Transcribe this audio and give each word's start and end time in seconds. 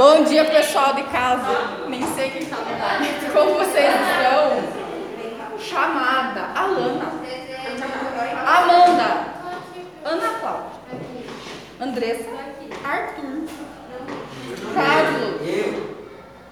Bom 0.00 0.24
dia, 0.24 0.46
pessoal 0.46 0.94
de 0.94 1.02
casa. 1.02 1.84
Nem 1.86 2.02
sei 2.14 2.30
quem 2.30 2.40
está 2.40 2.56
no 2.56 2.78
live. 2.78 3.30
Como 3.34 3.52
vocês 3.56 3.84
estão? 3.84 5.58
Chamada 5.58 6.40
Alana, 6.58 7.12
Amanda, 8.46 9.26
Ana 10.02 10.28
Cláudia, 10.40 10.70
Andressa, 11.78 12.30
Arthur, 12.82 13.44
Carlos, 14.74 15.82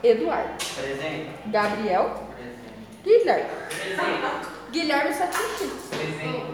Eduardo, 0.04 0.64
Presente. 0.74 1.30
Gabriel, 1.46 2.22
Presente. 2.36 3.02
Guilherme, 3.02 3.50
Presente. 3.70 4.46
Guilherme 4.72 5.14
Satiti. 5.14 5.70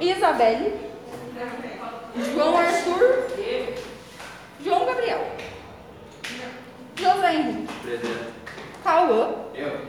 Isabelle, 0.01 0.91
João 2.33 2.57
Arthur, 2.57 3.27
João 4.65 4.87
Gabriel, 4.87 5.27
José 7.05 7.35
Henrique, 7.35 7.73
Presente. 7.83 8.33
Cauã, 8.83 9.35
Eu. 9.55 9.81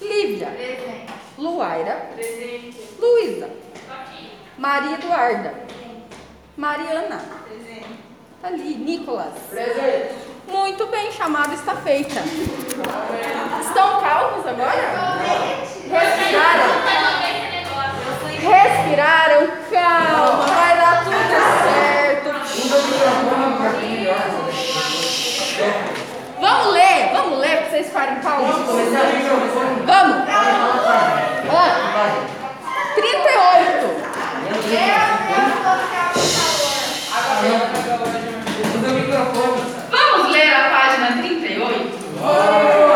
Lívia, 0.00 0.48
Presente. 0.48 1.06
Luaira, 1.38 1.94
Presente. 2.14 2.76
Luísa, 2.98 3.48
Aqui. 3.90 4.30
Maria 4.58 4.94
Eduarda, 4.96 5.54
Mariana, 6.56 7.20
Presente. 7.48 7.86
ali, 8.42 8.74
Nicolas. 8.76 9.32
Presente. 9.48 10.14
Muito 10.48 10.86
bem, 10.88 11.10
chamada 11.12 11.54
está 11.54 11.76
feita. 11.76 12.20
Estão 13.60 14.00
calmos 14.00 14.46
agora? 14.46 15.18
Respiraram? 15.88 16.70
Respiraram? 18.40 19.46
Calma, 19.70 20.59
vamos 27.80 27.80
ler 27.80 27.80
para 27.80 27.80
vocês 27.80 27.88
ficarem 27.88 28.20
calmos. 28.20 28.56
Vamos. 29.86 30.16
Ah, 31.48 31.70
38. 32.94 33.90
Vamos 39.90 40.32
ler 40.32 40.54
a 40.54 40.70
página 40.70 41.22
38? 41.22 41.98
Vamos. 42.20 42.89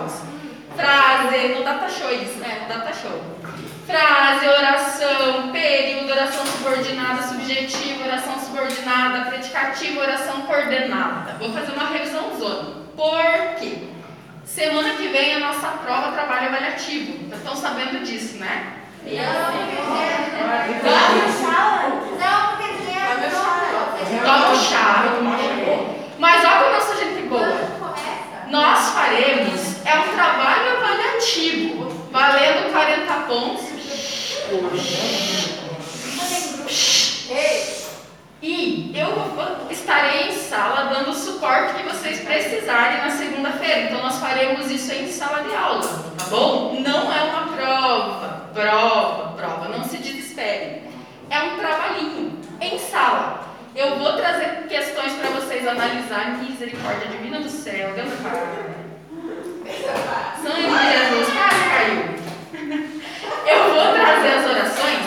Aulas. 0.00 0.22
Frase, 0.76 1.48
no 1.48 1.64
data 1.64 1.88
show 1.88 2.12
isso, 2.12 2.38
né? 2.38 2.60
No 2.62 2.68
data 2.68 2.92
show. 2.94 3.20
Frase, 3.86 4.46
oração, 4.46 5.50
período, 5.50 6.10
oração 6.10 6.46
subordinada, 6.46 7.22
subjetiva, 7.22 8.04
oração 8.04 8.38
subordinada, 8.38 9.30
predicativa, 9.30 10.00
oração 10.00 10.42
coordenada. 10.42 11.34
Vou 11.38 11.52
fazer 11.52 11.72
uma 11.72 11.88
revisão 11.88 12.38
zona. 12.38 12.80
Por 12.96 13.56
quê? 13.58 13.88
Semana 14.44 14.94
que 14.94 15.08
vem 15.08 15.34
a 15.34 15.40
nossa 15.40 15.68
prova 15.68 16.12
trabalho 16.12 16.48
avaliativo. 16.48 17.28
Já 17.28 17.36
estão 17.36 17.56
sabendo 17.56 18.04
disso, 18.04 18.38
né? 18.38 18.74
Toma 24.22 24.50
um 24.50 24.56
chá, 24.56 25.02
vou 25.04 25.16
tomar 25.16 25.36
um 25.36 25.38
chá. 25.38 25.50
Mas 26.18 26.44
olha 26.44 26.76
eu 26.76 26.80
sou 26.80 26.96
gente 26.96 27.22
boa. 27.22 27.70
Nós 28.48 28.90
faremos 28.90 29.69
é 29.90 29.98
um 29.98 30.14
trabalho 30.14 30.76
avaliativo, 30.76 31.88
valendo 32.12 32.70
40 32.70 33.12
pontos. 33.26 33.64
E 38.42 38.92
eu 38.94 39.70
estarei 39.70 40.28
em 40.28 40.32
sala 40.32 40.84
dando 40.84 41.10
o 41.10 41.14
suporte 41.14 41.74
que 41.74 41.82
vocês 41.82 42.20
precisarem 42.20 42.98
na 42.98 43.10
segunda-feira. 43.10 43.80
Então 43.82 44.00
nós 44.00 44.18
faremos 44.18 44.70
isso 44.70 44.92
em 44.92 45.08
sala 45.08 45.42
de 45.42 45.54
aula, 45.54 45.82
tá 46.16 46.24
bom? 46.30 46.80
Não 46.80 47.12
é 47.12 47.22
uma 47.22 47.52
prova, 47.56 48.50
prova, 48.54 49.32
prova. 49.32 49.68
Não 49.68 49.84
se 49.84 49.98
desesperem. 49.98 50.84
É 51.28 51.42
um 51.42 51.58
trabalhinho 51.58 52.38
em 52.60 52.78
sala. 52.78 53.44
Eu 53.74 53.98
vou 53.98 54.12
trazer 54.14 54.66
questões 54.68 55.12
para 55.14 55.30
vocês 55.30 55.66
analisarem. 55.66 56.36
Misericórdia 56.48 57.08
divina 57.08 57.40
do 57.40 57.48
céu, 57.48 57.92
Deus 57.94 58.12
Pai. 58.22 58.79
Sangue 60.42 60.62
de 60.62 60.80
Jesus, 60.92 61.28
quase 61.32 61.64
caiu. 61.70 62.20
Eu 63.46 63.74
vou 63.74 63.94
trazer 63.94 64.28
as 64.28 64.44
orações 64.50 65.06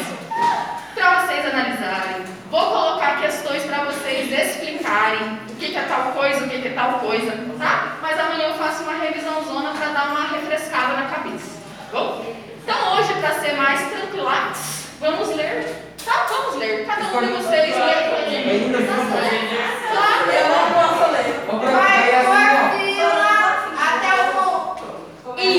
para 0.96 1.22
vocês 1.22 1.46
analisarem. 1.46 2.24
Vou 2.50 2.66
colocar 2.68 3.22
questões 3.22 3.64
para 3.64 3.86
vocês 3.86 4.32
explicarem 4.32 5.40
o 5.50 5.56
que, 5.56 5.76
é 5.76 5.82
tal 5.84 6.12
coisa, 6.12 6.46
o 6.46 6.50
que, 6.50 6.68
é 6.68 6.72
tal 6.72 7.00
coisa, 7.00 7.32
tá? 7.58 7.98
Mas 8.02 8.20
amanhã 8.20 8.50
eu 8.50 8.54
faço 8.56 8.84
uma 8.84 8.94
revisão 8.94 9.44
zona 9.44 9.72
para 9.72 9.88
dar 9.88 10.12
uma 10.12 10.28
refrescada 10.28 10.94
na 10.94 11.08
cabeça, 11.08 11.62
tá 11.92 11.98
bom? 11.98 12.26
Então 12.64 12.96
hoje, 12.96 13.14
para 13.16 13.34
ser 13.40 13.54
mais 13.56 13.82
tranquilax, 13.90 14.88
vamos 15.00 15.36
ler. 15.36 15.94
Tá, 16.06 16.26
vamos 16.30 16.56
ler. 16.56 16.86
Cada 16.86 17.18
um 17.18 17.22
de 17.22 17.28
vocês 17.34 17.76
lê. 17.76 17.82
Ainda 17.82 18.80
não 18.80 19.06
Claro, 19.92 20.32
eu 20.32 20.48
não 20.50 20.66
posso 20.74 21.12
ler. 21.12 21.44
Vamos 21.48 21.70
pra 21.70 21.86
aí 21.86 22.16
assim, 22.16 22.44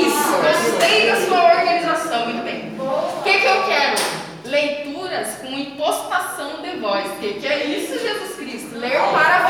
Isso, 0.07 0.33
gostei 0.43 1.11
da 1.11 1.17
sua 1.27 1.45
organização, 1.45 2.25
muito 2.27 2.43
bem. 2.45 2.77
O 2.79 3.23
que, 3.23 3.39
que 3.39 3.47
eu 3.47 3.65
quero? 3.65 3.97
Leituras 4.45 5.37
com 5.37 5.55
O 6.95 7.19
que, 7.19 7.35
que 7.35 7.47
é 7.47 7.65
isso, 7.67 7.99
Jesus 7.99 8.37
Cristo? 8.37 8.79
Ler 8.79 8.93
para 8.93 9.44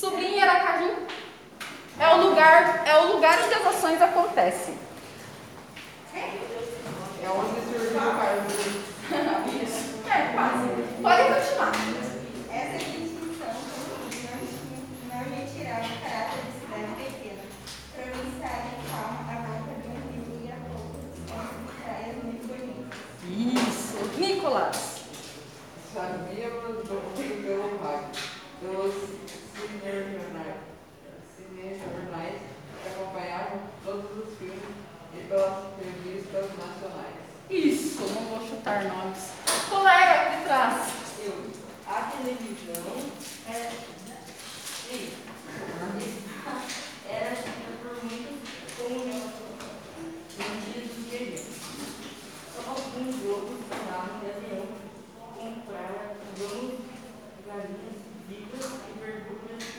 Sobrinho 0.00 0.34
e 0.34 0.40
Aracaju 0.40 0.96
é 1.98 2.08
o 2.14 2.28
lugar, 2.28 2.82
é 2.86 2.96
o 3.00 3.12
lugar 3.12 3.38
onde 3.44 3.52
as 3.52 3.66
ações 3.66 4.00
acontecem. 4.00 4.74
É 6.14 7.28
onde 7.28 7.60
surgiu 7.60 7.90
o 7.90 9.62
Isso. 9.62 9.88
um 53.00 53.12
jogo 53.12 53.56
de 54.20 54.30
avião 54.30 54.66
com 55.34 55.60
praia, 55.62 56.16
donos, 56.36 56.80
galinhas, 57.46 57.96
vidas 58.28 58.66
e 58.88 59.00
verduras. 59.00 59.69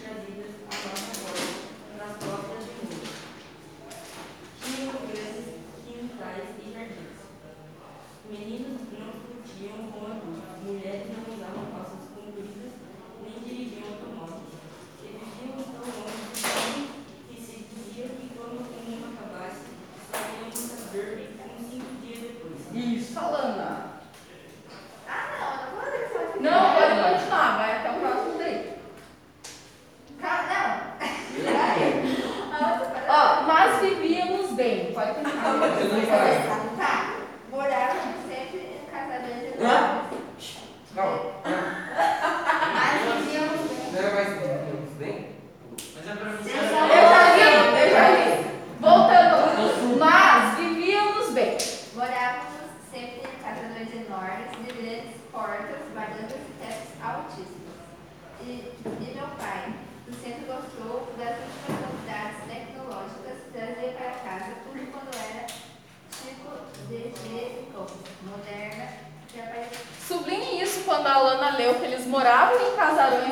Não 34.92 34.96
vai 34.96 35.14
ter 35.14 35.24
nada. 35.24 36.61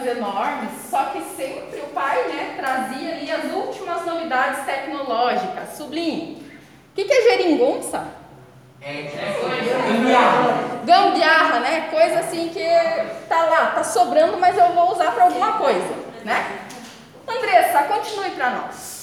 enormes, 0.06 0.70
só 0.90 1.06
que 1.06 1.22
sempre 1.36 1.80
o 1.82 1.88
pai 1.88 2.28
né, 2.28 2.56
trazia 2.58 3.16
ali 3.16 3.32
as 3.32 3.46
últimas 3.52 4.06
novidades 4.06 4.66
tecnológicas. 4.66 5.78
Sublinhe. 5.78 6.44
O 6.92 6.96
que, 6.96 7.06
que 7.06 7.14
é 7.14 7.22
geringonça? 7.30 8.08
É, 8.82 8.92
é, 8.92 9.92
gambiarra. 9.92 10.82
Gambiarra, 10.86 11.60
né? 11.60 11.88
Coisa 11.92 12.20
assim 12.20 12.50
que 12.50 12.66
tá 13.28 13.44
lá, 13.44 13.66
tá 13.68 13.84
sobrando, 13.84 14.38
mas 14.38 14.58
eu 14.58 14.70
vou 14.74 14.94
usar 14.94 15.12
para 15.12 15.26
alguma 15.26 15.54
coisa, 15.54 15.94
né? 16.24 16.60
Andressa, 17.28 17.84
continue 17.84 18.32
para 18.32 18.50
nós. 18.52 18.99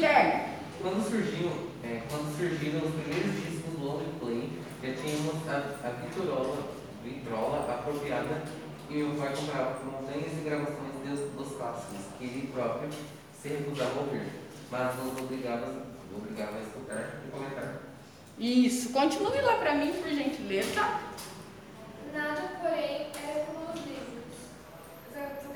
Guilherme. 0.00 0.40
Quando 0.80 1.10
surgiu, 1.10 1.52
é, 1.84 2.00
quando 2.08 2.34
surgiram 2.34 2.88
os 2.88 2.94
primeiros 2.94 3.34
discos 3.36 3.74
do 3.74 3.84
long 3.84 4.00
play, 4.18 4.48
já 4.82 4.94
tínhamos 4.94 5.46
a, 5.46 5.56
a 5.86 5.90
vitrola, 5.90 6.56
vitrola 7.04 7.70
apropriada 7.70 8.42
e 8.88 8.94
meu 8.94 9.14
pai 9.14 9.36
comprava 9.36 9.78
montanhas 9.84 10.32
e 10.32 10.40
gravações 10.42 10.94
dos, 11.04 11.30
dos 11.32 11.54
clássicos 11.58 11.98
que 12.16 12.24
ele 12.24 12.50
próprio 12.50 12.88
se 13.42 13.48
recusava 13.48 14.00
a 14.00 14.02
ouvir, 14.04 14.26
mas 14.70 14.96
nos 14.96 15.20
obrigava, 15.20 15.84
obrigava 16.16 16.56
a 16.56 16.60
escutar 16.62 17.20
e 17.26 17.30
comentar. 17.30 17.82
Isso, 18.38 18.94
continue 18.94 19.42
lá 19.42 19.58
para 19.58 19.74
mim, 19.74 19.92
por 19.92 20.08
gentileza. 20.08 20.98
Nada, 22.14 22.52
porém, 22.62 23.08
era 23.22 23.44
como 23.44 23.70
os 23.74 23.84
livros. 23.84 25.49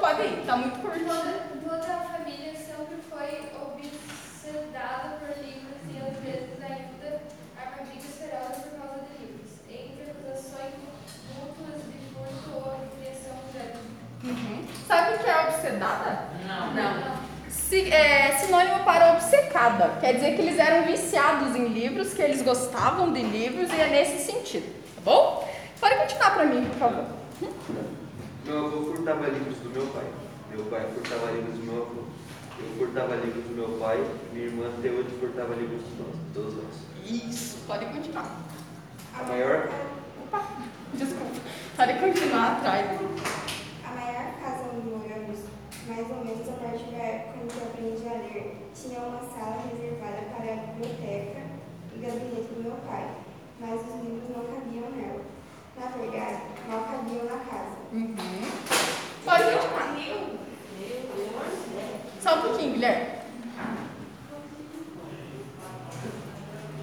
Pode 0.00 0.22
ir, 0.22 0.42
tá 0.46 0.56
muito 0.56 0.78
curto. 0.80 0.98
Toda, 1.04 1.94
a 1.94 2.00
família 2.00 2.52
sempre 2.54 2.96
foi 3.10 3.50
obsedada 3.60 5.16
por 5.18 5.28
livros 5.42 5.80
e 5.90 5.98
às 5.98 6.16
vezes 6.22 6.62
ainda 6.62 7.22
armadilhas 7.56 8.14
ferozes 8.18 8.64
por 8.64 8.78
causa 8.80 9.00
de 9.10 9.26
livros. 9.26 9.50
Entre 9.68 10.10
acusações 10.10 10.72
mútuas 11.34 11.82
de 11.82 11.98
furto 12.14 12.50
ou 12.54 12.78
recriação 12.80 13.36
grande. 13.52 13.78
Uhum. 14.24 14.64
Sabe 14.86 15.14
o 15.14 15.18
que 15.18 15.28
é 15.30 15.48
obsedada? 15.48 16.28
Não. 16.46 16.74
Não. 16.74 17.16
Si- 17.48 17.90
é, 17.92 18.36
sinônimo 18.36 18.84
para 18.84 19.12
obcecada. 19.14 19.98
Quer 20.00 20.14
dizer 20.14 20.36
que 20.36 20.42
eles 20.42 20.58
eram 20.58 20.84
viciados 20.86 21.56
em 21.56 21.66
livros, 21.68 22.14
que 22.14 22.22
eles 22.22 22.42
gostavam 22.42 23.12
de 23.12 23.22
livros 23.22 23.72
e 23.72 23.80
é 23.80 23.88
nesse 23.88 24.30
sentido, 24.30 24.72
tá 24.94 25.00
bom? 25.04 25.48
Pode 25.80 25.96
continuar 25.96 26.34
para 26.34 26.44
mim, 26.44 26.64
por 26.66 26.78
favor. 26.78 27.04
Meu 28.46 28.64
avô 28.64 28.94
furtava 28.94 29.26
livros 29.26 29.58
do 29.58 29.70
meu 29.70 29.86
pai. 29.88 30.04
Meu 30.54 30.64
pai 30.66 30.86
furtava 30.94 31.32
livros 31.32 31.58
do 31.58 31.64
meu 31.64 31.82
avô. 31.82 32.02
Eu 32.60 32.78
furtava 32.78 33.16
livros 33.16 33.42
do 33.42 33.54
meu 33.56 33.78
pai. 33.80 33.98
Minha 34.32 34.46
irmã 34.46 34.68
até 34.68 34.88
hoje 34.88 35.10
furtava 35.18 35.52
livros 35.56 35.82
de 35.82 36.00
nós, 36.00 36.14
de 36.14 36.32
todos 36.32 36.54
nós. 36.54 36.74
Isso, 37.04 37.58
pode 37.66 37.86
continuar. 37.86 38.38
A 39.18 39.22
maior, 39.24 39.68
Opa, 40.22 40.46
desculpa. 40.94 41.40
Pode 41.76 41.94
continuar 41.98 42.52
atrás. 42.52 42.86
A 43.82 43.90
maior 43.98 44.26
casa 44.38 44.70
onde 44.70 44.94
moramos, 44.94 45.38
mais 45.88 46.06
ou 46.08 46.24
menos 46.24 46.48
a 46.48 46.52
partir 46.52 46.86
da 46.94 47.02
época 47.02 47.42
em 47.42 47.48
que 47.48 47.56
eu 47.58 47.66
aprendi 47.66 48.06
a 48.06 48.12
ler, 48.30 48.70
tinha 48.72 49.00
uma 49.00 49.26
sala 49.26 49.58
reservada 49.66 50.22
para 50.30 50.52
a 50.52 50.56
biblioteca 50.70 51.42
e 51.92 51.98
gabinete 51.98 52.54
do 52.54 52.62
meu 52.62 52.78
pai, 52.86 53.10
mas 53.58 53.80
os 53.80 54.06
livros 54.06 54.30
não 54.30 54.44
cabiam 54.46 54.90
nela. 54.94 55.35
Na 55.78 55.86
verdade, 55.88 56.42
mal 56.68 56.84
cabiam 56.84 57.24
na 57.26 57.38
casa. 57.44 57.76
Uhum. 57.92 58.16
Pode 59.24 59.44
continuar. 59.44 59.96
Só 62.22 62.34
um 62.36 62.42
pouquinho, 62.42 62.72
Guilherme. 62.72 63.06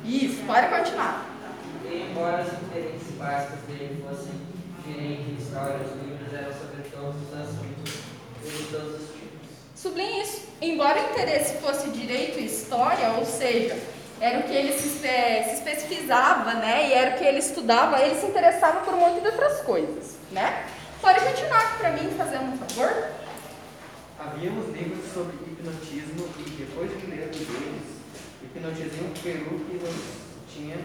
Isso, 0.05 0.43
pode 0.45 0.67
continuar. 0.67 1.25
E 1.85 2.07
embora 2.11 2.41
as 2.41 2.51
referências 2.51 3.11
básicas 3.17 3.59
dele 3.61 4.03
fossem 4.07 4.33
direito 4.85 5.31
e 5.31 5.41
história, 5.41 5.77
os 5.77 6.01
livros 6.01 6.33
eram 6.33 6.53
sobre 6.53 6.83
todos 6.89 7.15
os 7.21 7.33
assuntos 7.33 7.93
e 8.43 8.49
de 8.49 8.63
todos 8.71 9.01
os 9.01 9.07
tipos. 9.07 9.49
Sublinhe 9.75 10.21
isso. 10.21 10.43
Embora 10.61 11.01
o 11.01 11.11
interesse 11.11 11.57
fosse 11.57 11.89
direito 11.89 12.39
e 12.39 12.45
história, 12.45 13.09
ou 13.17 13.25
seja, 13.25 13.75
era 14.21 14.39
o 14.39 14.43
que 14.43 14.53
ele 14.53 14.71
se, 14.77 14.87
espe- 14.87 15.43
se 15.49 15.53
especificava, 15.55 16.53
né? 16.55 16.89
E 16.89 16.93
era 16.93 17.15
o 17.15 17.17
que 17.17 17.25
ele 17.25 17.39
estudava, 17.39 17.99
ele 18.01 18.15
se 18.19 18.25
interessava 18.25 18.81
por 18.81 18.93
um 18.93 18.97
monte 18.97 19.21
de 19.21 19.27
outras 19.27 19.61
coisas, 19.61 20.15
né? 20.31 20.65
Pode 21.01 21.19
continuar 21.19 21.77
para 21.77 21.91
mim, 21.91 22.09
fazendo 22.17 22.53
um 22.53 22.57
favor? 22.57 23.07
Havíamos 24.19 24.73
livros 24.75 25.11
sobre 25.13 25.35
hipnotismo 25.45 26.29
e 26.39 26.49
depois 26.51 26.89
de 26.97 27.05
ler 27.07 27.27
um 27.27 27.31
deles, 27.31 27.83
hipnotizei 28.41 29.01
um 29.05 29.13
peru 29.21 29.59
que 29.67 29.77
nos 29.83 29.95
tinha 30.53 30.77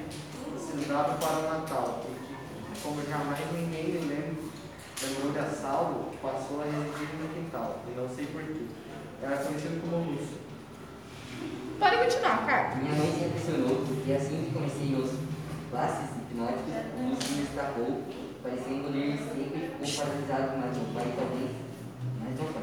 sido 0.58 0.88
dado 0.88 1.18
para 1.20 1.38
o 1.38 1.60
Natal 1.60 2.04
e 2.08 2.26
que, 2.26 2.80
como 2.82 3.00
jamais 3.08 3.38
ninguém 3.52 3.84
me 3.92 4.08
lembra, 4.08 4.42
lembrou 5.02 5.32
de 5.32 5.38
Assalvo, 5.38 6.10
passou 6.20 6.62
a 6.62 6.64
residir 6.64 7.14
no 7.20 7.28
quintal, 7.28 7.78
e 7.86 7.96
não 8.00 8.08
sei 8.08 8.26
porquê. 8.26 8.66
Era 9.22 9.36
conhecido 9.36 9.80
como 9.82 10.10
Lúcio. 10.10 10.38
Pode 11.78 11.96
continuar, 11.96 12.44
Carlos. 12.44 12.82
Minha 12.82 12.94
mãe 12.96 13.12
se 13.12 13.24
impressionou 13.24 13.86
e 14.04 14.12
assim 14.12 14.44
que 14.44 14.50
comecei 14.52 14.94
os 14.98 15.14
classes 15.70 16.10
hipnóticos, 16.16 16.74
o 16.98 17.08
Lúcio 17.08 17.36
me 17.36 17.42
destacou, 17.44 18.02
parecendo 18.42 18.90
ler 18.90 19.14
seco 19.14 19.38
e 19.38 19.86
ficou 19.86 20.04
paralisado, 20.04 20.58
mas 20.58 20.76
meu 20.76 20.86
pai 20.92 21.06
talvez, 21.14 21.50
mas 22.18 22.34
não 22.34 22.52
pai. 22.52 22.62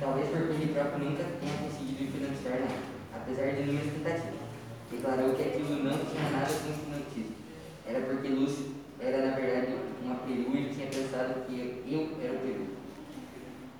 Talvez 0.00 0.28
porque 0.30 0.52
ele 0.54 0.72
próprio 0.72 1.04
nunca 1.04 1.24
tenha 1.36 1.52
conseguido 1.60 2.02
hipnotizar 2.02 2.60
nada, 2.60 2.80
apesar 3.12 3.52
de 3.52 3.60
inúmeras 3.60 3.92
tentativas. 3.92 4.40
Declarou 4.90 5.34
que 5.34 5.42
aquilo 5.42 5.84
não 5.84 5.98
tinha 5.98 6.30
nada 6.32 6.48
com 6.48 6.72
hipnotismo. 6.72 7.36
Era 7.84 8.00
porque 8.00 8.28
Lúcio 8.28 8.74
era, 8.98 9.26
na 9.26 9.36
verdade, 9.36 9.76
uma 10.02 10.14
peru 10.14 10.56
e 10.56 10.72
tinha 10.72 10.86
pensado 10.86 11.44
que 11.44 11.84
eu 11.84 12.16
era 12.24 12.32
o 12.32 12.40
peru. 12.40 12.66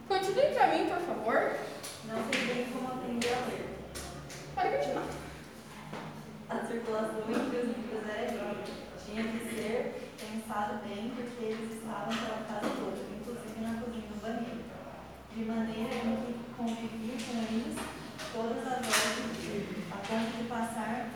Continue 0.07 0.53
para 0.53 0.67
mim, 0.77 0.85
por 0.85 1.01
favor. 1.01 1.57
Não 2.05 2.17
sei 2.29 2.55
bem 2.55 2.67
como 2.73 2.89
aprender 2.89 3.33
a 3.33 3.47
ler. 3.49 3.70
A 6.51 6.67
circulação 6.67 7.23
entre 7.29 7.57
os 7.57 7.67
livros 7.69 8.05
era. 8.09 8.61
Tinha 9.07 9.23
que 9.25 9.39
ser 9.55 10.11
pensado 10.21 10.81
bem 10.87 11.13
porque 11.17 11.45
eles 11.45 11.73
estavam 11.79 12.15
pela 12.15 12.45
casa 12.47 12.69
toda, 12.77 13.01
inclusive 13.19 13.61
na 13.61 13.81
cozinha 13.81 14.05
e 14.05 14.15
no 14.15 14.21
banheiro. 14.21 14.61
De 15.35 15.45
maneira 15.45 15.95
em 15.95 16.17
que 16.27 16.35
convivi 16.57 17.17
com 17.25 17.39
eles 17.39 17.79
todas 18.35 18.59
as 18.59 18.73
horas 18.73 19.17
do 19.17 19.41
dia, 19.41 19.67
a 19.93 19.97
ponto 20.07 20.37
de 20.37 20.45
passar 20.45 21.09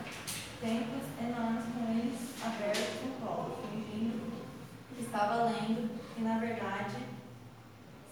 tempos 0.59 1.03
enormes 1.21 1.63
com 1.65 1.91
eles 1.91 2.19
abertos 2.43 3.03
no 3.05 3.11
colo, 3.25 3.59
fingindo 3.71 4.33
que 4.97 5.03
estava 5.03 5.43
lendo 5.45 5.89
e, 6.17 6.21
na 6.21 6.39
verdade, 6.39 6.95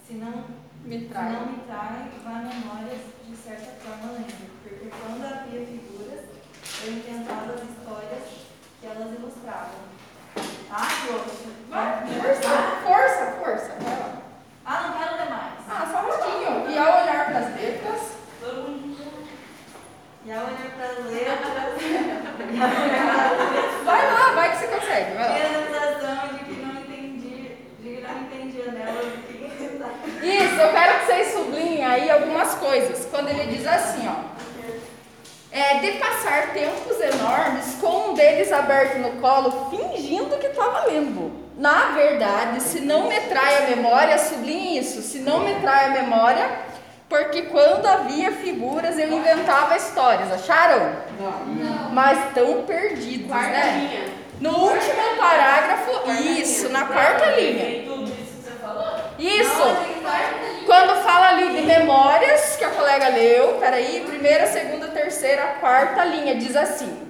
se 0.08 0.14
não 0.14 0.46
Me 0.86 1.00
se 1.00 1.06
trai. 1.08 1.32
não 1.32 1.46
me 1.48 1.58
trai, 1.66 2.12
vá 2.24 2.34
memórias 2.40 3.02
de 3.28 3.36
certa 3.36 3.72
forma 3.82 4.14
lembro, 4.14 4.52
porque 4.62 4.90
quando 4.90 5.26
havia 5.26 5.66
figuras, 5.66 6.26
eu 6.86 6.94
inventava 6.94 7.54
as 7.54 7.62
histórias 7.64 8.24
que 8.80 8.86
elas 8.88 9.14
ilustravam. 9.18 9.80
Ah, 10.70 10.88
trouxa! 11.06 11.50
Vai, 11.70 12.06
força, 12.08 12.50
força, 12.84 13.26
força. 13.40 13.78
Vai 13.82 14.00
lá. 14.00 14.22
Ah, 14.66 14.82
não 14.82 14.98
quero 14.98 15.16
ler 15.16 15.30
mais. 15.30 15.54
Ah, 15.70 15.88
só 15.90 16.02
um 16.02 16.06
pouquinho. 16.06 16.70
E 16.70 16.78
ao 16.78 17.02
olhar 17.04 17.26
para 17.28 17.40
as 17.40 17.56
letras, 17.56 18.02
Todo 18.42 18.70
mundo. 18.70 19.28
E 20.26 20.32
ao 20.32 20.46
olhar 20.46 20.72
para 20.76 20.86
as 20.86 21.06
letras, 21.06 21.82
e 21.82 22.62
ao 22.62 22.70
olhar 22.70 23.06
para 23.06 23.24
as 23.24 23.54
letras, 23.54 23.84
vai 23.86 24.14
lá, 24.14 24.32
consegue. 24.94 25.14
Vai 25.14 25.28
lá. 25.28 25.36
tinha 25.36 25.46
a 25.46 26.00
sensação 26.00 26.28
de 26.28 26.44
que 26.44 26.62
não 26.62 26.82
entendi, 26.82 27.52
de 27.80 27.90
que 27.90 28.02
não 28.02 29.58
que 29.58 29.64
estava. 29.64 30.26
Isso, 30.26 30.62
eu 30.62 30.72
quero 30.72 31.00
que 31.00 31.06
vocês 31.06 31.34
sublinhem 31.34 31.86
aí 31.86 32.10
algumas 32.10 32.54
coisas. 32.56 33.08
Quando 33.10 33.30
ele 33.30 33.56
diz 33.56 33.66
assim, 33.66 34.08
ó. 34.08 34.34
É, 35.52 35.78
de 35.78 35.92
passar 36.00 36.52
tempos 36.52 37.00
enormes 37.00 37.76
com 37.80 38.10
um 38.10 38.14
deles 38.16 38.52
aberto 38.52 38.98
no 38.98 39.22
colo, 39.22 39.70
fingindo 39.70 40.36
que 40.38 40.48
estava 40.48 40.88
lendo. 40.88 41.32
Na 41.56 41.92
verdade, 41.92 42.60
se 42.60 42.80
não 42.80 43.08
me 43.08 43.20
trai 43.22 43.64
a 43.64 43.76
memória, 43.76 44.18
sublinhe 44.18 44.80
isso, 44.80 45.04
se 45.04 45.20
não 45.20 45.42
me 45.42 45.54
trai 45.62 45.86
a 45.86 45.90
memória, 45.90 46.50
porque 47.08 47.44
quando 47.44 47.86
havia 47.86 48.32
figuras 48.32 48.98
eu 48.98 49.12
inventava 49.12 49.78
histórias, 49.78 50.32
acharam? 50.32 50.94
Não. 51.20 51.92
Mas 51.92 52.34
tão 52.34 52.64
perdidos, 52.64 53.28
Quarta 53.28 53.52
né? 53.52 54.03
No 54.44 54.50
último 54.50 55.16
parágrafo, 55.18 56.12
isso, 56.12 56.68
na 56.68 56.84
quarta 56.84 57.28
linha. 57.28 57.86
Isso 59.18 59.64
linha. 59.64 60.66
Quando 60.66 61.02
fala 61.02 61.30
ali 61.30 61.56
de 61.56 61.62
memórias, 61.62 62.58
que 62.58 62.66
a 62.66 62.72
colega 62.72 63.08
leu, 63.08 63.54
peraí, 63.54 64.04
primeira, 64.06 64.46
segunda, 64.48 64.90
terceira, 64.90 65.56
quarta 65.62 66.04
linha, 66.04 66.36
diz 66.36 66.58
assim: 66.58 67.08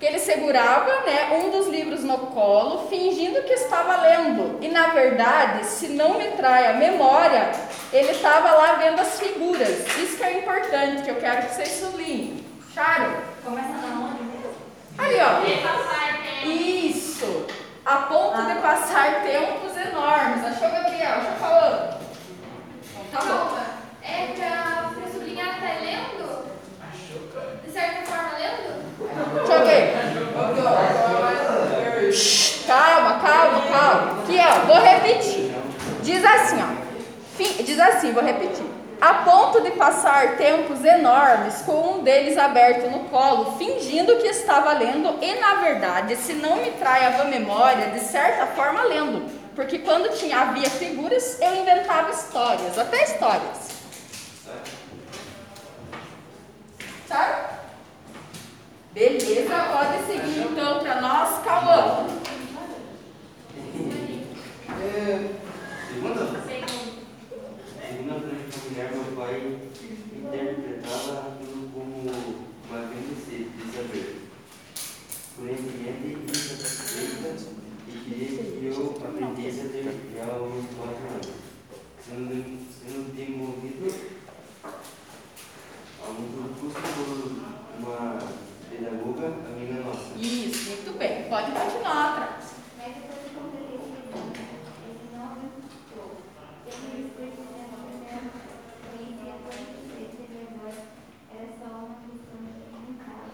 que 0.00 0.06
ele 0.06 0.18
segurava 0.18 1.04
né, 1.06 1.40
um 1.40 1.50
dos 1.50 1.68
livros 1.68 2.02
no 2.02 2.18
colo, 2.18 2.88
fingindo 2.88 3.44
que 3.44 3.52
estava 3.52 4.02
lendo. 4.02 4.58
E 4.60 4.66
na 4.66 4.88
verdade, 4.88 5.64
se 5.64 5.86
não 5.86 6.18
me 6.18 6.32
trai 6.32 6.66
a 6.66 6.74
memória, 6.74 7.52
ele 7.92 8.10
estava 8.10 8.50
lá 8.54 8.72
vendo 8.72 9.00
as 9.00 9.20
figuras. 9.20 9.86
Isso 9.98 10.16
que 10.16 10.24
é 10.24 10.40
importante, 10.40 11.04
que 11.04 11.10
eu 11.12 11.16
quero 11.20 11.46
que 11.46 11.54
vocês 11.54 11.68
sublinhem. 11.78 12.44
Acharam? 12.72 13.14
Começa 13.44 13.68
na 13.68 14.04
onde 14.04 14.24
mesmo? 14.24 14.50
Ali, 14.98 15.18
ó. 15.20 16.11
Isso! 16.44 17.46
A 17.84 17.96
ponto 17.96 18.40
de 18.42 18.54
passar 18.60 19.22
tempos 19.22 19.76
enormes. 19.76 20.44
Achou, 20.44 20.70
Gabriel? 20.70 21.20
Já 21.22 21.32
falando? 21.40 21.96
Então, 22.94 23.20
tá 23.20 23.26
bom. 23.26 23.32
Calma. 23.38 23.62
É 24.02 24.26
pra, 24.36 24.90
pra 24.94 25.10
sublinhar 25.12 25.56
até 25.56 25.80
lendo? 25.80 26.42
De 27.64 27.70
certa 27.72 28.02
forma, 28.02 28.30
lendo? 28.38 28.82
Ver. 29.64 32.12
Shhh, 32.12 32.52
Calma, 32.66 33.18
calma, 33.20 33.60
calma. 33.70 34.22
Aqui, 34.22 34.38
ó, 34.38 34.60
vou 34.66 34.80
repetir. 34.80 35.52
Diz 36.02 36.24
assim, 36.24 36.58
ó. 36.62 36.66
Diz 37.62 37.78
assim, 37.78 38.12
vou 38.12 38.22
repetir. 38.24 38.64
A 39.02 39.14
ponto 39.24 39.60
de 39.62 39.72
passar 39.72 40.36
tempos 40.36 40.84
enormes 40.84 41.62
com 41.62 41.94
um 41.94 42.04
deles 42.04 42.38
aberto 42.38 42.88
no 42.88 43.00
colo, 43.08 43.58
fingindo 43.58 44.16
que 44.18 44.28
estava 44.28 44.72
lendo 44.74 45.18
e, 45.20 45.40
na 45.40 45.54
verdade, 45.54 46.14
se 46.14 46.34
não 46.34 46.58
me 46.58 46.70
trai 46.70 47.06
a 47.06 47.24
memória, 47.24 47.88
de 47.88 47.98
certa 47.98 48.46
forma 48.46 48.84
lendo. 48.84 49.28
Porque 49.56 49.80
quando 49.80 50.16
tinha, 50.16 50.42
havia 50.42 50.70
figuras, 50.70 51.36
eu 51.42 51.52
inventava 51.56 52.12
histórias, 52.12 52.78
até 52.78 53.02
histórias. 53.02 53.72
Certo? 57.08 57.62
Beleza, 58.92 59.64
pode 59.72 60.06
seguir 60.06 60.42
então 60.42 60.78
para 60.78 61.00
nós, 61.00 61.42
Cauã. 61.42 62.06
É, 64.80 65.28
segunda? 65.88 66.20
Segunda 67.88 68.20
frente 68.20 68.41
familiar, 68.72 68.90
meu 68.92 69.04
pai 69.16 69.58
interpretava 70.16 71.28
aquilo 71.28 71.68
como 71.74 71.96
uma 72.70 72.78
grande 72.78 73.14
sede 73.20 73.50
de 73.50 73.64
saber, 73.70 74.08
conhecimento 75.36 76.02
e 76.06 76.08
insatisfeita, 76.24 77.36
e 77.86 77.90
queria 77.92 78.28
que 78.28 78.66
eu 78.66 78.96
aprendesse 79.04 79.60
a 79.60 79.64
ter 79.68 79.84
já 80.14 80.24
uns 80.36 80.66
quatro 80.76 81.04
anos, 81.12 81.28
sendo, 82.02 82.34
sendo 82.80 83.14
desenvolvido 83.14 83.86
a 86.02 86.10
muito 86.10 86.36
custo 86.60 86.80
por 86.80 87.08
uma 87.78 88.18
pedagoga 88.70 89.26
amiga 89.26 89.82
nossa. 89.84 90.18
Isso, 90.18 90.70
muito 90.70 90.98
bem. 90.98 91.28
Pode 91.28 91.52
continuar 91.52 92.12
atrás. 92.12 92.44
Mas 92.78 92.94
depois 92.94 93.18
que 93.22 93.34
completei 93.34 93.78
seis 93.78 94.08
anos, 94.14 94.38
ele 94.82 95.04
não 95.12 95.22
aguentou. 95.24 96.08
Eu 96.66 96.74
me 96.82 97.06
esforcei 97.06 97.54
na 97.60 97.78
primeira 97.86 98.22
conheci 98.90 99.26
a 99.30 99.36
conhecer 99.46 100.04
que 100.10 100.22
minha 100.32 100.46
voz 100.58 100.76
era 101.30 101.46
só 101.58 101.68
uma 101.70 101.94
questão 102.02 102.38
de 102.42 102.50
mental. 102.74 103.24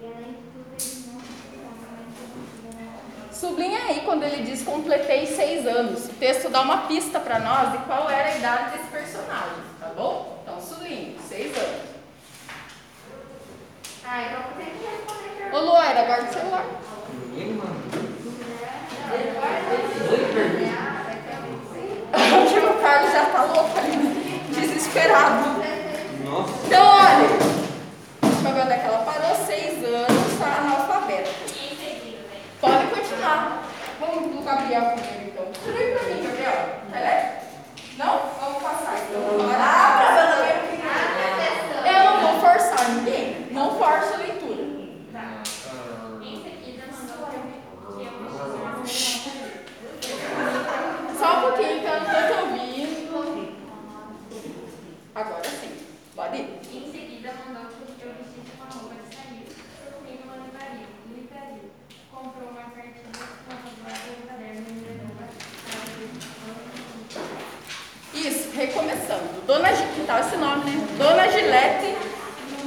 E 0.00 0.02
além 0.06 0.32
de 0.32 0.44
tudo, 0.50 0.70
ele 0.80 0.98
não 1.06 1.16
respeitava 1.20 1.84
mais 1.92 2.08
a 2.16 2.32
vida 2.40 2.70
na 2.80 3.32
Sublinha 3.32 3.80
aí 3.88 4.00
quando 4.00 4.22
ele 4.24 4.42
diz 4.42 4.62
completei 4.62 5.26
seis 5.26 5.66
anos. 5.66 6.06
O 6.06 6.14
texto 6.14 6.48
dá 6.48 6.62
uma 6.62 6.79
pista 6.90 7.20
para 7.20 7.38
nós 7.38 7.70
de 7.70 7.78
qual 7.84 8.10
era 8.10 8.30
a 8.30 8.36
idade 8.36 8.70
desse 8.72 8.90
personagem, 8.90 9.62
tá 9.78 9.92
bom? 9.96 10.42
Então 10.42 10.60
sublinha, 10.60 11.14
seis 11.28 11.56
anos. 11.56 11.82
Ah, 14.04 14.22
então 14.22 14.40
eu 14.40 14.56
tenho 14.58 14.70
que 14.76 14.84
responder 14.84 15.54
Ô 15.54 15.60
Loira, 15.60 16.02
guarda 16.02 16.28
o 16.28 16.32
celular. 16.32 16.64
Acho 22.12 22.54
que 22.54 22.58
o 22.58 22.82
Carlos 22.82 23.12
já 23.12 23.24
tá 23.26 23.44
louco 23.44 23.78
ali, 23.78 23.96
desesperado. 24.48 25.62
Nossa! 26.24 26.66
Então, 26.66 26.86
olha, 26.86 27.28
deixa 28.20 28.48
eu 28.48 28.52
ver 28.52 28.62
onde 28.62 28.72
é 28.72 28.78
que 28.78 28.86
ela 28.88 29.04
parou, 29.04 29.36
seis 29.46 29.84
anos, 29.84 30.38
tá 30.40 30.56
analfabeta. 30.58 31.30
Pode 32.60 32.86
continuar. 32.88 33.62
Vamos 34.00 34.34
do 34.34 34.42
Gabriel 34.42 34.96
primeiro, 34.96 35.30
então. 35.30 35.72
Bem 35.72 35.94
pra 35.94 36.02
mim, 36.02 36.19
Comprou 62.12 62.50
uma 62.50 62.64
cartilha 62.64 63.00
com 63.06 63.50
a 63.50 63.56
tatuagem 63.56 64.12
e 64.12 64.22
um 64.22 64.26
caderno 64.26 64.60
e 64.68 64.72
me 64.72 64.80
levou 64.84 65.10
para 65.16 65.28
Isso, 68.20 68.49
recomeçando. 68.64 69.42
Dona 69.46 69.72
Gi- 69.74 69.86
que 69.94 70.04
tal 70.06 70.20
esse 70.20 70.36
nome, 70.36 70.70
né? 70.70 70.86
Dona 70.98 71.28
Gilete, 71.28 71.96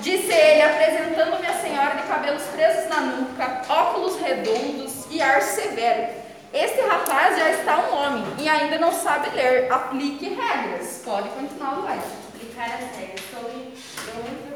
disse 0.02 0.32
ele, 0.34 0.62
apresentando 0.64 1.40
minha 1.40 1.54
senhora 1.62 1.96
de 1.96 2.04
cabelos 2.08 2.42
presos 2.56 2.90
na 2.90 3.02
nuca, 3.02 3.62
óculos 3.70 4.20
redondos 4.20 5.06
e 5.12 5.22
ar 5.22 5.42
severo. 5.42 6.12
Este 6.52 6.82
rapaz 6.82 7.38
já 7.38 7.50
está 7.52 7.78
um 7.78 7.96
homem 7.96 8.24
e 8.40 8.48
ainda 8.50 8.78
não 8.80 8.92
sabe 8.92 9.30
ler. 9.36 9.72
Aplique 9.72 10.30
regras. 10.30 11.02
Pode 11.06 11.30
continuar, 11.30 11.76
Luiz. 11.80 12.04
explicar 12.34 12.66
as 12.66 12.98
regras 12.98 13.22
sobre 13.32 13.74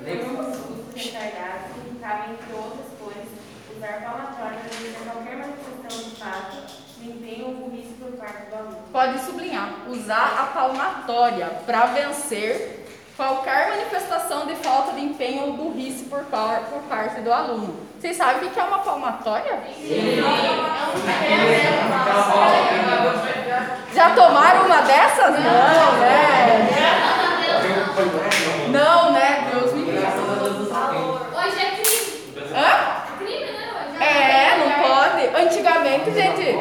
eu 0.06 0.78
retardados 0.96 1.72
que 1.74 1.90
ficavam, 1.92 2.34
entre 2.34 2.54
outras 2.56 2.88
coisas, 3.00 3.30
usar 3.76 4.02
palmatória 4.04 4.58
para 4.60 4.80
evitar 4.80 5.12
qualquer 5.12 5.36
manifestação 5.38 6.10
de 6.10 6.16
fato, 6.16 6.87
empenho 7.06 7.48
ou 7.48 7.54
burrice 7.54 7.94
por 8.00 8.12
parte 8.14 8.50
do 8.50 8.56
aluno. 8.56 8.78
Pode 8.92 9.20
sublinhar. 9.26 9.70
Usar 9.90 10.38
a 10.42 10.46
palmatória 10.54 11.48
para 11.66 11.86
vencer 11.88 12.86
qualquer 13.16 13.70
manifestação 13.70 14.46
de 14.46 14.56
falta 14.56 14.94
de 14.94 15.02
empenho 15.04 15.44
ou 15.48 15.54
burrice 15.54 16.06
por, 16.06 16.20
par- 16.26 16.62
por 16.70 16.82
parte 16.84 17.22
do 17.22 17.32
aluno. 17.34 17.76
Vocês 18.00 18.16
sabem 18.16 18.48
o 18.48 18.52
que 18.52 18.60
é 18.60 18.64
uma 18.64 18.80
palmatória? 18.80 19.60
Já 23.94 24.12
tomaram 24.12 24.66
uma 24.66 24.82
dessas? 24.84 25.34
Não, 25.40 25.98
né? 25.98 26.70
Não, 28.70 29.12
né? 29.12 29.50
Deus 29.52 29.74
me 29.74 29.82
livre. 29.82 30.06
Hoje 30.06 31.60
é 31.60 31.72
crime. 31.72 32.54
Hã? 32.56 33.18
Crime, 33.18 33.52
né? 33.52 33.68
Hoje 33.90 34.04
É, 34.04 34.58
não 34.60 34.70
pode. 34.88 35.27
Antigamente, 35.38 36.12
gente. 36.12 36.58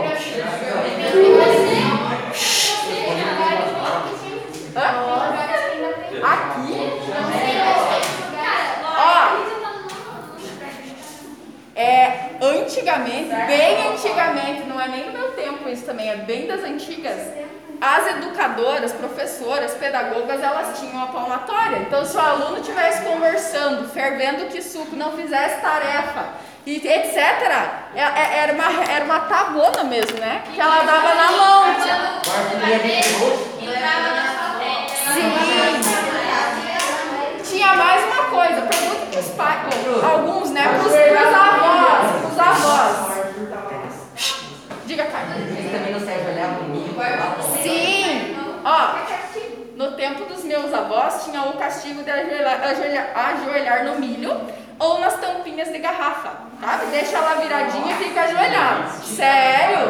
Hã? 4.76 5.16
Aqui? 6.22 6.76
Ó, 8.98 9.46
é, 11.74 12.30
antigamente, 12.42 13.34
bem 13.46 13.88
antigamente, 13.88 14.64
não 14.64 14.78
é 14.78 14.88
nem 14.88 15.06
no 15.06 15.12
meu 15.12 15.32
tempo 15.32 15.68
isso 15.70 15.86
também, 15.86 16.10
é 16.10 16.16
bem 16.16 16.46
das 16.46 16.60
antigas. 16.60 17.16
As 17.80 18.08
educadoras, 18.16 18.92
professoras, 18.92 19.72
pedagogas, 19.74 20.42
elas 20.42 20.78
tinham 20.78 21.02
a 21.02 21.06
palmatória. 21.06 21.78
Então, 21.78 22.04
se 22.04 22.16
o 22.16 22.20
aluno 22.20 22.58
estivesse 22.58 23.04
conversando, 23.04 23.88
fervendo 23.88 24.46
que 24.46 24.62
suco, 24.62 24.96
não 24.96 25.12
fizesse 25.12 25.60
tarefa, 25.60 26.28
e 26.66 26.76
etc., 26.76 27.16
é- 27.94 28.00
é- 28.00 28.38
era 28.40 28.52
uma, 28.52 28.84
era 28.90 29.04
uma 29.04 29.20
tabona 29.20 29.84
mesmo, 29.84 30.18
né? 30.18 30.42
Que 30.52 30.60
ela 30.60 30.82
dava 30.82 31.14
na 31.14 31.30
mão. 31.30 31.64
Sim. 35.14 35.32
Tinha 37.44 37.74
mais 37.74 38.04
uma 38.04 38.24
coisa, 38.24 38.62
pergunta 38.62 39.06
para 39.10 39.20
os 39.20 39.28
pais, 39.28 39.60
alguns, 40.12 40.50
né? 40.50 40.62
Para 40.62 40.86
os 40.88 40.94
avós, 41.34 42.20
pros 42.22 42.38
avós. 42.40 43.16
Diga, 44.86 45.04
Carlos. 45.04 45.36
Eles 45.36 45.70
também 45.72 45.92
não 45.92 46.00
sabem 46.00 46.26
olhar 46.34 46.48
milho. 46.68 46.94
Sim. 47.62 48.36
Ó, 48.64 48.96
no 49.76 49.92
tempo 49.92 50.24
dos 50.24 50.42
meus 50.42 50.72
avós 50.74 51.24
tinha 51.24 51.42
o 51.42 51.56
castigo 51.56 52.02
de 52.02 52.10
ajoelhar, 52.10 52.60
ajoelhar, 52.62 53.06
ajoelhar 53.14 53.84
no 53.84 54.00
milho 54.00 54.40
tampinhas 55.56 55.72
de 55.72 55.78
garrafa, 55.78 56.30
sabe? 56.60 56.86
Deixa 56.86 57.16
ela 57.16 57.34
viradinha 57.36 57.92
e 57.92 58.04
fica 58.04 58.20
ajoelhado. 58.22 58.90
Sério? 59.02 59.88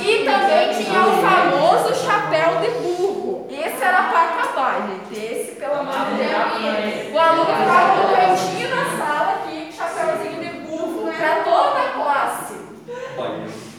E 0.00 0.24
também 0.24 0.74
tinha 0.84 1.00
o 1.00 1.22
famoso 1.22 1.94
chapéu 2.04 2.56
de 2.60 2.68
burro. 2.80 3.46
Esse 3.48 3.82
era 3.82 4.02
para 4.02 4.22
acabar, 4.24 4.88
gente. 4.88 5.24
Esse, 5.24 5.52
pelo 5.56 5.74
amor 5.74 5.92
de 5.94 6.14
Deus. 6.16 7.14
O 7.14 7.18
aluno 7.18 7.46
ficava 7.46 7.94
no 7.96 8.16
cantinho 8.16 8.68
da 8.68 9.04
sala 9.04 9.32
aqui, 9.44 9.72
chapéuzinho 9.72 10.40
de 10.40 10.48
burro, 10.66 11.12
para 11.12 11.36
toda 11.44 11.78
a 11.80 11.90
classe. 11.92 12.54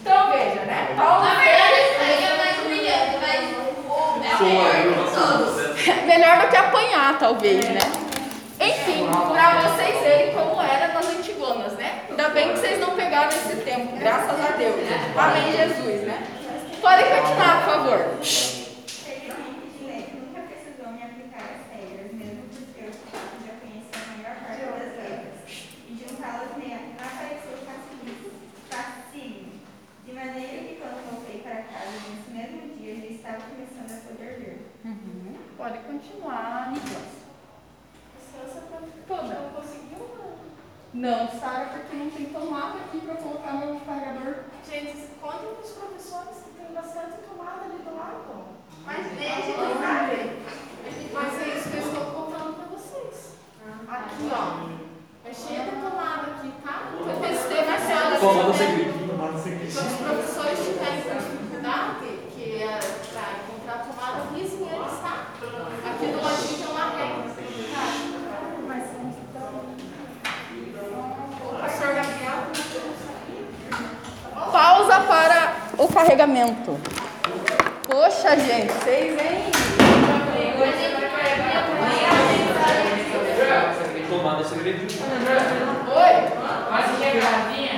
Então 0.01 0.31
veja, 0.31 0.61
né? 0.65 0.93
Paulo 0.95 1.23
Na 1.25 1.35
verdade, 1.35 1.73
isso 1.81 2.01
aí 2.01 2.23
é 2.23 2.37
mais 2.37 2.65
humilhante, 2.65 3.17
mas 3.21 3.39
o- 3.51 4.23
é 4.23 4.35
o 4.35 4.45
melhor 4.45 5.05
de 5.05 5.13
todos. 5.13 6.05
Melhor 6.05 6.39
do 6.41 6.47
que 6.47 6.55
apanhar, 6.57 7.19
talvez, 7.19 7.69
né? 7.69 7.79
Enfim, 8.59 9.07
pra 9.31 9.61
vocês 9.61 10.01
verem 10.01 10.33
como 10.33 10.59
era 10.61 10.87
nas 10.93 11.05
antigonas, 11.07 11.73
né? 11.73 12.01
Ainda 12.09 12.26
bem 12.37 12.53
que 12.53 12.59
vocês 12.59 12.79
não 12.79 12.95
pegaram 12.95 13.29
esse 13.29 13.55
tempo, 13.63 13.97
graças 13.97 14.39
a 14.39 14.55
Deus. 14.55 14.75
Amém, 15.17 15.51
Jesus, 15.53 16.01
né? 16.03 16.21
Podem 16.79 17.05
continuar, 17.05 17.63
por 17.63 17.73
favor. 17.73 18.17
Pode 35.57 35.79
continuar, 35.79 36.71
Nicolas. 36.71 37.17
Toda. 39.07 39.33
Não 39.33 39.49
conseguiu, 39.49 40.07
não. 41.97 42.09
Tem 42.11 42.25
tomada 42.27 42.77
aqui 42.79 42.99
pra 42.99 43.15
colocar 43.15 43.53
meu 43.53 43.79
carregador. 43.85 44.35
Gente, 44.69 45.07
contem 45.21 45.55
pros 45.55 45.71
professores 45.71 46.37
que 46.43 46.61
tem 46.61 46.73
bastante 46.73 47.17
tomada 47.27 47.65
ali 47.65 47.79
do 47.83 47.95
lado. 47.95 48.17
Mas 48.85 49.05
deixa 49.17 49.51
de 49.51 49.67
carregamento. 76.07 76.79
Poxa, 77.85 78.37
gente, 78.37 78.71
vocês, 78.71 79.19
hein? 79.19 79.51
Oi? 85.95 86.15
Mas 86.71 86.85
que 86.97 87.11
gravinha? 87.17 87.75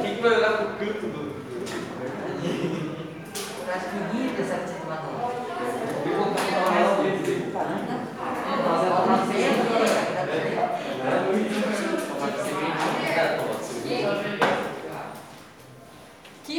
Quem 0.00 0.14
que 0.16 0.22
vai 0.22 0.32
olhar 0.36 0.52
pro 0.56 0.66
canto 0.86 1.06
do. 1.06 1.28
Acho 3.70 3.84
que 3.90 3.98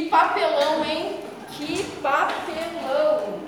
papelão, 0.10 0.84
hein? 0.86 1.20
Que 1.52 1.84
papelão. 2.02 3.40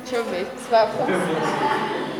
Deixa 0.00 0.16
eu 0.16 0.24
ver 0.24 0.46
se 0.58 0.70
vai 0.70 0.82
acontecer. 0.82 2.12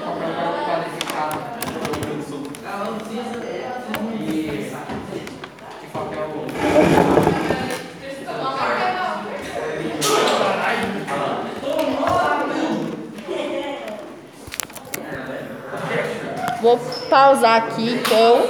Vou 16.63 16.79
pausar 17.13 17.57
aqui 17.57 17.91
então. 17.91 18.49